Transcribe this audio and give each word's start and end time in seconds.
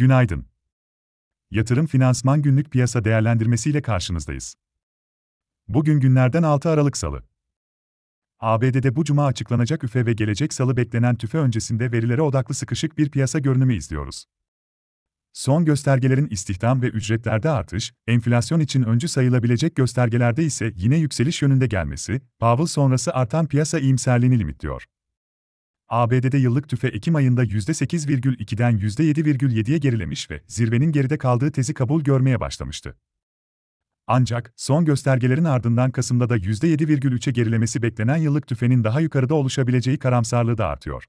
Günaydın. 0.00 0.46
Yatırım 1.50 1.86
Finansman 1.86 2.42
Günlük 2.42 2.70
Piyasa 2.70 3.04
Değerlendirmesi 3.04 3.70
ile 3.70 3.82
karşınızdayız. 3.82 4.54
Bugün 5.68 6.00
günlerden 6.00 6.42
6 6.42 6.70
Aralık 6.70 6.96
Salı. 6.96 7.22
ABD'de 8.38 8.96
bu 8.96 9.04
cuma 9.04 9.26
açıklanacak 9.26 9.84
üfe 9.84 10.06
ve 10.06 10.12
gelecek 10.12 10.54
salı 10.54 10.76
beklenen 10.76 11.16
tüfe 11.16 11.38
öncesinde 11.38 11.92
verilere 11.92 12.22
odaklı 12.22 12.54
sıkışık 12.54 12.98
bir 12.98 13.10
piyasa 13.10 13.38
görünümü 13.38 13.74
izliyoruz. 13.74 14.24
Son 15.32 15.64
göstergelerin 15.64 16.28
istihdam 16.28 16.82
ve 16.82 16.86
ücretlerde 16.86 17.50
artış, 17.50 17.92
enflasyon 18.06 18.60
için 18.60 18.82
öncü 18.82 19.08
sayılabilecek 19.08 19.76
göstergelerde 19.76 20.44
ise 20.44 20.72
yine 20.76 20.96
yükseliş 20.96 21.42
yönünde 21.42 21.66
gelmesi, 21.66 22.20
Powell 22.38 22.66
sonrası 22.66 23.14
artan 23.14 23.46
piyasa 23.46 23.78
iyimserliğini 23.78 24.38
limitliyor. 24.38 24.86
ABD'de 25.90 26.38
yıllık 26.38 26.68
tüfe 26.68 26.88
Ekim 26.88 27.16
ayında 27.16 27.44
%8,2'den 27.44 28.78
%7,7'ye 28.78 29.78
gerilemiş 29.78 30.30
ve 30.30 30.42
zirvenin 30.46 30.92
geride 30.92 31.18
kaldığı 31.18 31.52
tezi 31.52 31.74
kabul 31.74 32.02
görmeye 32.02 32.40
başlamıştı. 32.40 32.96
Ancak 34.06 34.52
son 34.56 34.84
göstergelerin 34.84 35.44
ardından 35.44 35.90
Kasım'da 35.90 36.28
da 36.28 36.36
%7,3'e 36.36 37.32
gerilemesi 37.32 37.82
beklenen 37.82 38.16
yıllık 38.16 38.46
tüfenin 38.46 38.84
daha 38.84 39.00
yukarıda 39.00 39.34
oluşabileceği 39.34 39.98
karamsarlığı 39.98 40.58
da 40.58 40.66
artıyor. 40.66 41.04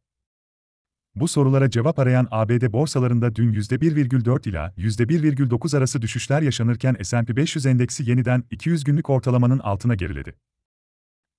Bu 1.15 1.27
sorulara 1.27 1.69
cevap 1.69 1.99
arayan 1.99 2.27
ABD 2.31 2.73
borsalarında 2.73 3.35
dün 3.35 3.53
%1,4 3.53 4.49
ila 4.49 4.73
%1,9 4.77 5.77
arası 5.77 6.01
düşüşler 6.01 6.41
yaşanırken 6.41 6.97
S&P 7.03 7.35
500 7.35 7.65
endeksi 7.65 8.09
yeniden 8.09 8.43
200 8.51 8.83
günlük 8.83 9.09
ortalamanın 9.09 9.59
altına 9.59 9.95
geriledi. 9.95 10.35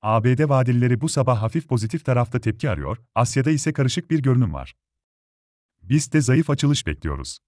ABD 0.02 0.48
vadelileri 0.48 1.00
bu 1.00 1.08
sabah 1.08 1.42
hafif 1.42 1.68
pozitif 1.68 2.04
tarafta 2.04 2.40
tepki 2.40 2.70
arıyor, 2.70 2.96
Asya'da 3.14 3.50
ise 3.50 3.72
karışık 3.72 4.10
bir 4.10 4.22
görünüm 4.22 4.54
var. 4.54 4.74
Biz 5.82 6.12
de 6.12 6.20
zayıf 6.20 6.50
açılış 6.50 6.86
bekliyoruz. 6.86 7.38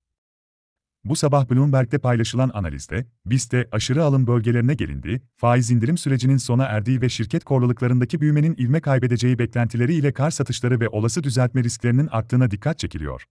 Bu 1.04 1.16
sabah 1.16 1.50
Bloomberg'de 1.50 1.98
paylaşılan 1.98 2.50
analizde, 2.54 3.06
BIST'te 3.26 3.68
aşırı 3.72 4.04
alım 4.04 4.26
bölgelerine 4.26 4.74
gelindi, 4.74 5.22
faiz 5.36 5.70
indirim 5.70 5.98
sürecinin 5.98 6.36
sona 6.36 6.64
erdiği 6.64 7.00
ve 7.00 7.08
şirket 7.08 7.44
korluluklarındaki 7.44 8.20
büyümenin 8.20 8.56
ivme 8.58 8.80
kaybedeceği 8.80 9.38
beklentileri 9.38 9.94
ile 9.94 10.12
kar 10.12 10.30
satışları 10.30 10.80
ve 10.80 10.88
olası 10.88 11.22
düzeltme 11.22 11.64
risklerinin 11.64 12.08
arttığına 12.10 12.50
dikkat 12.50 12.78
çekiliyor. 12.78 13.24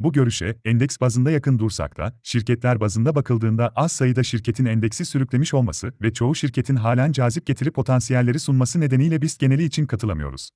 Bu 0.00 0.12
görüşe, 0.12 0.56
endeks 0.64 1.00
bazında 1.00 1.30
yakın 1.30 1.58
dursak 1.58 1.96
da, 1.98 2.18
şirketler 2.22 2.80
bazında 2.80 3.14
bakıldığında 3.14 3.72
az 3.76 3.92
sayıda 3.92 4.22
şirketin 4.22 4.64
endeksi 4.64 5.04
sürüklemiş 5.04 5.54
olması 5.54 5.92
ve 6.02 6.12
çoğu 6.12 6.34
şirketin 6.34 6.76
halen 6.76 7.12
cazip 7.12 7.46
getiri 7.46 7.70
potansiyelleri 7.70 8.40
sunması 8.40 8.80
nedeniyle 8.80 9.22
BIST 9.22 9.40
geneli 9.40 9.64
için 9.64 9.86
katılamıyoruz. 9.86 10.50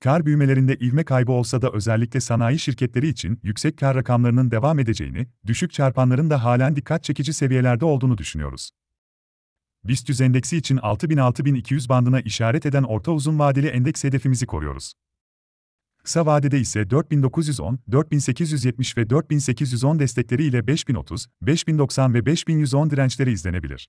Kar 0.00 0.26
büyümelerinde 0.26 0.76
ivme 0.76 1.04
kaybı 1.04 1.32
olsa 1.32 1.62
da 1.62 1.70
özellikle 1.72 2.20
sanayi 2.20 2.58
şirketleri 2.58 3.08
için 3.08 3.40
yüksek 3.42 3.76
kar 3.78 3.96
rakamlarının 3.96 4.50
devam 4.50 4.78
edeceğini, 4.78 5.26
düşük 5.46 5.72
çarpanların 5.72 6.30
da 6.30 6.44
halen 6.44 6.76
dikkat 6.76 7.04
çekici 7.04 7.32
seviyelerde 7.32 7.84
olduğunu 7.84 8.18
düşünüyoruz. 8.18 8.70
BIST 9.84 10.08
100 10.08 10.20
endeksi 10.20 10.56
için 10.56 10.76
6000-6200 10.76 11.88
bandına 11.88 12.20
işaret 12.20 12.66
eden 12.66 12.82
orta 12.82 13.12
uzun 13.12 13.38
vadeli 13.38 13.66
endeks 13.66 14.04
hedefimizi 14.04 14.46
koruyoruz. 14.46 14.92
Kısa 16.04 16.26
vadede 16.26 16.60
ise 16.60 16.90
4910, 16.90 17.78
4870 17.92 18.96
ve 18.96 19.10
4810 19.10 19.98
destekleri 19.98 20.44
ile 20.44 20.66
5030, 20.66 21.26
5090 21.42 22.14
ve 22.14 22.26
5110 22.26 22.90
dirençleri 22.90 23.32
izlenebilir. 23.32 23.88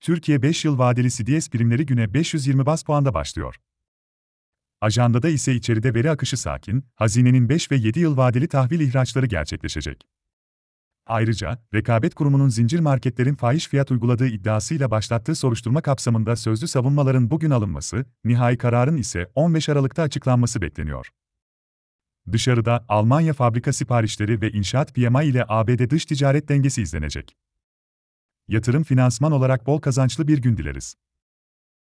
Türkiye 0.00 0.42
5 0.42 0.64
yıl 0.64 0.78
vadeli 0.78 1.10
CDS 1.10 1.50
primleri 1.50 1.86
güne 1.86 2.14
520 2.14 2.66
bas 2.66 2.82
puanda 2.82 3.14
başlıyor. 3.14 3.56
Ajandada 4.80 5.28
ise 5.28 5.54
içeride 5.54 5.94
veri 5.94 6.10
akışı 6.10 6.36
sakin, 6.36 6.84
hazinenin 6.94 7.48
5 7.48 7.70
ve 7.70 7.76
7 7.76 8.00
yıl 8.00 8.16
vadeli 8.16 8.48
tahvil 8.48 8.80
ihraçları 8.80 9.26
gerçekleşecek. 9.26 10.06
Ayrıca, 11.06 11.58
Rekabet 11.74 12.14
Kurumu'nun 12.14 12.48
zincir 12.48 12.80
marketlerin 12.80 13.34
fahiş 13.34 13.68
fiyat 13.68 13.90
uyguladığı 13.90 14.26
iddiasıyla 14.26 14.90
başlattığı 14.90 15.34
soruşturma 15.34 15.80
kapsamında 15.80 16.36
sözlü 16.36 16.68
savunmaların 16.68 17.30
bugün 17.30 17.50
alınması, 17.50 18.04
nihai 18.24 18.58
kararın 18.58 18.96
ise 18.96 19.30
15 19.34 19.68
Aralık'ta 19.68 20.02
açıklanması 20.02 20.62
bekleniyor. 20.62 21.08
Dışarıda, 22.32 22.84
Almanya 22.88 23.32
fabrika 23.32 23.72
siparişleri 23.72 24.40
ve 24.40 24.50
inşaat 24.50 24.94
PMI 24.94 25.24
ile 25.24 25.44
ABD 25.48 25.90
dış 25.90 26.06
ticaret 26.06 26.48
dengesi 26.48 26.82
izlenecek. 26.82 27.36
Yatırım 28.48 28.82
finansman 28.82 29.32
olarak 29.32 29.66
bol 29.66 29.80
kazançlı 29.80 30.28
bir 30.28 30.38
gün 30.38 30.56
dileriz. 30.56 30.94